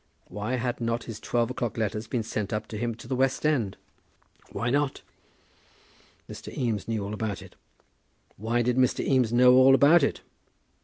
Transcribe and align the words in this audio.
Why 0.29 0.55
had 0.55 0.81
not 0.81 1.03
his 1.03 1.19
twelve 1.19 1.51
o'clock 1.51 1.77
letters 1.77 2.07
been 2.07 2.23
sent 2.23 2.51
up 2.51 2.65
to 2.69 2.77
him 2.79 2.95
to 2.95 3.07
the 3.07 3.15
West 3.15 3.45
End? 3.45 3.77
Why 4.51 4.71
not? 4.71 5.03
Mr. 6.27 6.51
Eames 6.57 6.87
knew 6.87 7.03
all 7.05 7.13
about 7.13 7.43
it. 7.43 7.53
Why 8.35 8.63
did 8.63 8.77
Mr. 8.77 9.05
Eames 9.05 9.31
know 9.31 9.53
all 9.53 9.75
about 9.75 10.01
it? 10.01 10.21